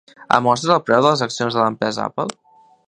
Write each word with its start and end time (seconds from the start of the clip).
Em 0.37 0.43
mostres 0.45 0.73
el 0.75 0.81
preu 0.87 1.03
de 1.05 1.11
les 1.11 1.23
accions 1.27 1.59
de 1.59 1.63
l'empresa 1.67 2.09
Apple? 2.11 2.33